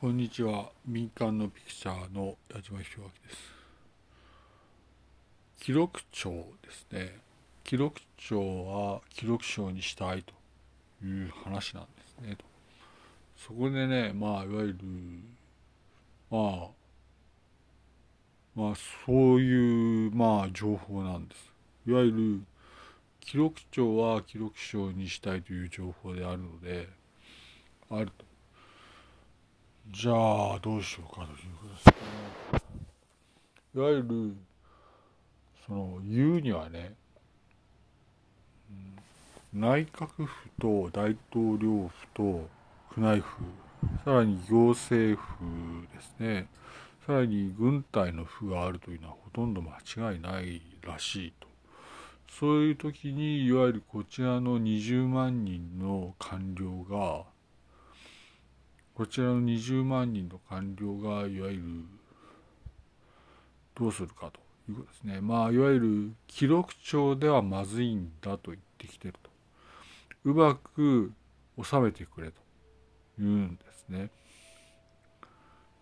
[0.00, 0.70] こんにちは。
[0.86, 3.52] 民間のピクチャーの矢島弘明です。
[5.60, 7.18] 記録長ですね。
[7.64, 12.38] 記録長は記録長にしたいという話なんですね。
[13.36, 14.78] そこでねまあいわゆる
[16.30, 16.68] まあ
[18.54, 18.74] まあ
[19.04, 21.52] そういうまあ情報なんです。
[21.88, 22.40] いわゆる
[23.18, 26.88] 記録長は記録長にしたいという情報であるので
[27.90, 28.27] あると。
[29.90, 31.94] じゃあどうしようかということですね。
[33.74, 34.36] いわゆる
[35.66, 36.94] その言うにはね、
[39.54, 42.48] 内閣府と大統領府と
[42.96, 43.36] 宮内府
[44.04, 45.34] さらに行政府
[45.94, 46.48] ですね
[47.06, 51.48] さらに軍隊の府があるというのはほとんど間違いないらしいと
[52.38, 57.24] そういう時にいわゆるこちらの20万人の官僚が
[58.98, 61.62] こちらの20万人の官僚がいわゆる
[63.76, 65.20] どうするかということですね。
[65.20, 69.30] まあいわゆる記録帳ではまずいんだと言ってきてると。
[70.24, 71.12] うまく
[71.62, 72.40] 収めてくれと
[73.20, 74.10] 言うんですね。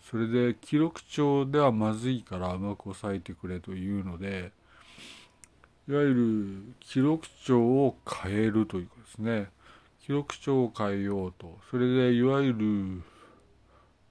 [0.00, 4.52] それで記録帳ではまずいからうまく抑えてくれというので
[5.86, 9.50] いわゆる記録帳を変えるということですね。
[10.04, 13.02] 記録帳を変えようとそれでいわゆる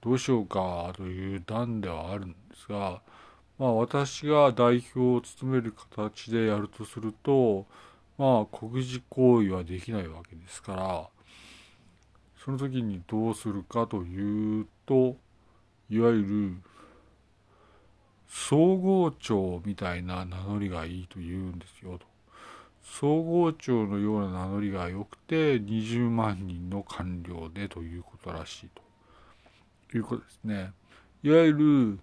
[0.00, 3.02] どうしようかという段ではあるんですが
[3.58, 7.66] まあ私が代表を務める形でやるとすると
[8.16, 11.08] まあ国事行為はできないわけですから
[12.42, 15.16] その時にどうするかというと
[15.90, 16.56] いわゆる
[18.26, 22.11] 総合庁みたいな名乗りがいいと言うんですよと。
[22.82, 28.68] 総合庁のような名乗りが良くて20万人の官僚でということらしい
[29.90, 30.72] ということですね。
[31.22, 31.98] いわゆる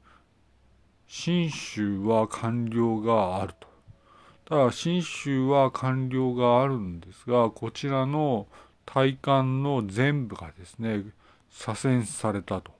[1.07, 3.67] 信州は官僚があると。
[4.45, 8.47] ただ信州は官僚があるんですがこちらの
[8.85, 11.03] 体感の全部がですね
[11.51, 12.71] 左遷されたと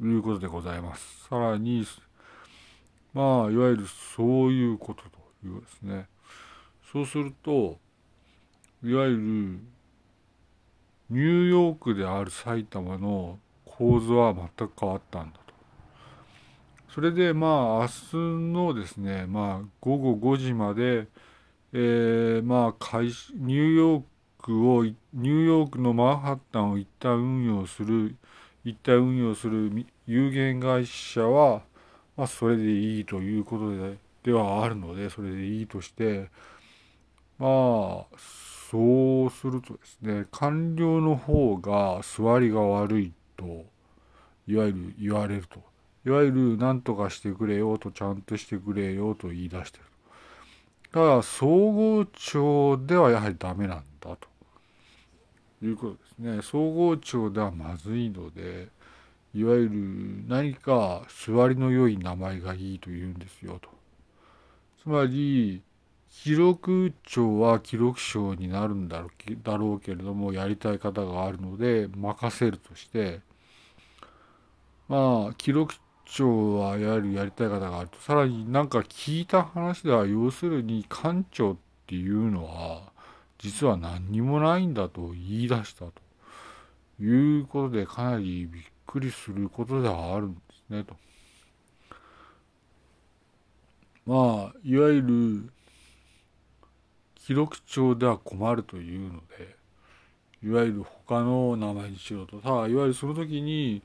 [0.00, 1.26] いうことでございます。
[1.28, 1.86] さらに
[3.12, 6.06] まあいわゆるそういうことというですね。
[6.92, 7.78] そうすると
[8.84, 9.18] いわゆる
[11.08, 15.54] ニューヨークである埼玉の構図は全く変わったんだと。
[16.90, 18.16] それでまあ明日
[18.52, 21.06] のですねまあ午後5時まで、
[21.72, 24.02] えー、まあ会ニューヨー
[24.42, 28.16] クをニューヨークのマンハッタンを一旦運用する
[28.64, 31.62] 一旦運用する有限会社は、
[32.18, 36.28] まあ、それでいいということでではあるのでそれでいいとして
[37.42, 38.18] まあ
[38.70, 43.64] そうするとですね官僚の方が座りが悪いと
[44.46, 45.60] いわゆる言われると。
[46.04, 49.84] いわゆる何とかしてくれよとちゃんとしてくれよと言い出してる
[50.92, 54.28] だから総合庁ではやはりダメなんだと。
[55.64, 56.42] いうことですね。
[56.42, 58.68] 総合庁ではまずいので
[59.34, 63.68] いわゆる何か座りの良い名前がいいと言うんですよと。
[64.82, 65.62] つまり
[66.12, 69.10] 記録長は記録賞になるんだろう
[69.42, 73.20] だろうけれどもやりたい方があるので任せるとして
[74.88, 75.74] まあ記録
[76.04, 81.56] 長はやるやりたい方があるとさらになんか聞いた話では要するに館長っ
[81.86, 82.92] ていうのは
[83.38, 85.92] 実は何にもないんだと言い出したと
[87.00, 90.94] いうことでかなりびっくりすることではあるんですねと。
[94.04, 95.52] まあいわゆる
[97.26, 99.56] 記録帳では困るというので
[100.44, 103.82] いわゆる他の名前にしろとさあいわゆるその時に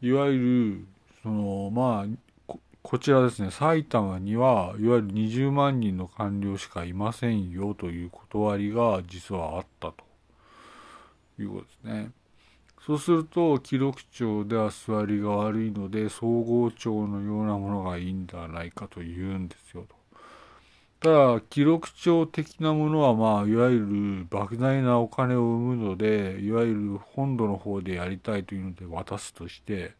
[0.00, 0.86] いわゆる
[1.22, 10.04] そのまあこちらですね埼玉にはいわゆる20万人の官僚しかいませんよという断りが実はあったと
[11.38, 12.10] いうことですね。
[12.84, 20.01] そうすると記録帳では座りが悪いので総合帳のようなものがいいんではないかというんですよと。
[21.02, 23.86] ただ記録帳的なものはまあいわゆる
[24.28, 29.94] 莫大なお金を生むのでいわゆる本土の方でやりたいというので渡すとして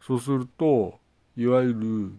[0.00, 0.98] そうすると
[1.36, 2.12] いわゆる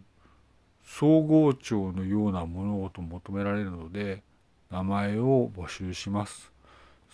[0.84, 4.22] 総合庁のような物事を求められるので
[4.70, 6.52] 名前を募集します。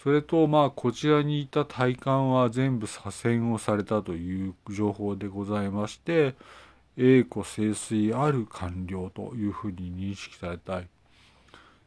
[0.04, 6.36] それとまあこちらにいた体感は全部左遷をされたという情報でございまして
[6.98, 10.88] 栄枯盛衰ある官僚というふうに認識されたい。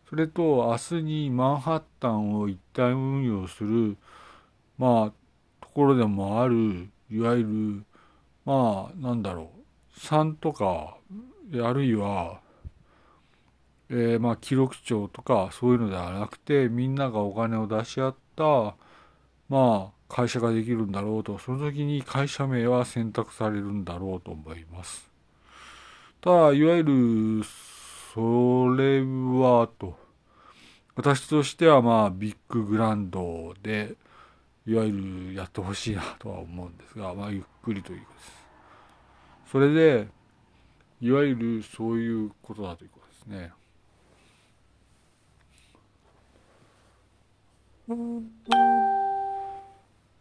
[0.08, 3.96] それと明日にマンハッタンを一旦運用する
[4.78, 7.84] まあところでもあるいわゆる
[8.44, 9.50] まあなんだろ
[9.96, 10.98] う3とか
[11.52, 12.40] あるいは、
[13.88, 18.76] えー、まあ記録帳とかそういうのではなくてみんながお金を出し合った
[19.54, 25.08] まあ会社ができるんだろうとその時に会社名は選択されるんだろうと思います。
[26.20, 27.44] ただいわゆる
[28.12, 29.96] それはと。
[30.96, 33.94] 私としてはまあビッググランドで
[34.66, 34.92] いわゆ
[35.30, 38.32] るやってほしいなとは思うんですがまあゆっくりということです。
[39.52, 40.08] それで
[41.00, 43.52] いわゆるそういうことだということですね。
[47.86, 48.73] うん。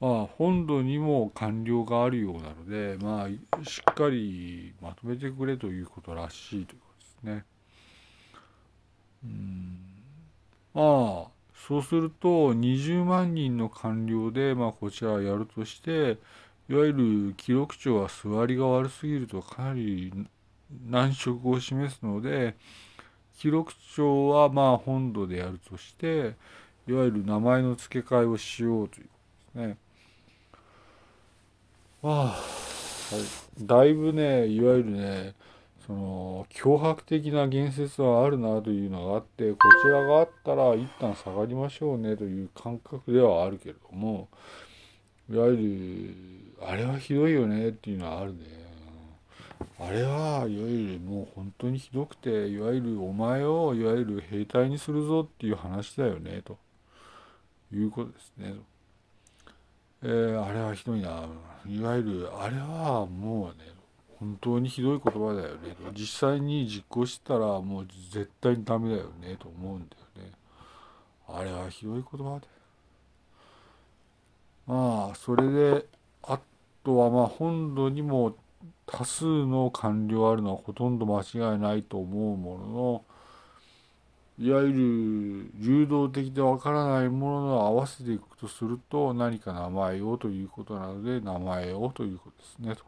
[0.03, 6.87] まあ本土にも官僚があるようなのでまあしっかりまとめてくれということらしいというこ
[7.21, 7.45] とですね。
[9.23, 9.77] うん
[10.73, 16.17] まあそうすると20万人の官僚でまあこちらやるとして
[16.69, 16.91] いわゆ
[17.29, 20.11] る記録帳は座りが悪すぎるとかなり
[20.85, 22.57] 難色を示すので
[23.37, 26.35] 記録帳はまあ本土でやるとして
[26.89, 29.11] いわゆる名前の付け替えをしようというこ
[29.55, 29.82] とですね。
[32.03, 32.39] はあ、
[33.61, 35.35] だいぶねいわゆるね
[35.87, 44.27] その脅迫的な言説はあるなというのがあってこちらがあったら一旦下がりましょうねという感覚ではあるけれども
[45.31, 45.55] いわゆ
[46.59, 48.63] るあれはひどいよねっていうのはあるね。
[49.79, 56.57] あれはいわゆるもう本当にひどくていわゆるお前をいわゆる兵隊にするぞっていう話だよねと
[57.73, 58.55] いうことですね。
[60.05, 61.27] えー、あれはひどいな
[61.65, 63.71] いわゆるあれはもうね
[64.19, 70.31] 本当にひどい言葉だよね実際に実行したらもう絶対にダメだよねと思うんだよね。
[71.27, 72.47] あれはひどい言葉で。
[74.67, 75.85] まあそれで
[76.23, 76.39] あ
[76.83, 78.35] とはまあ本土にも
[78.85, 83.03] 多数の官僚あるのはほとんど間違いないと思うものの
[84.39, 92.83] いわゆる流動的でわからないものを合わせていくとすると何か名前をということなので名前をということですねと。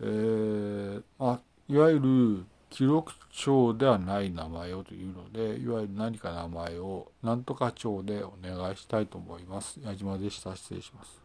[0.00, 9.80] えー、あいわゆる記録帳ではない名前をというのでいわゆる何か名前を何とか帳でお願いしたいと思います。
[9.82, 10.54] 矢島でした。
[10.54, 11.23] 失礼します。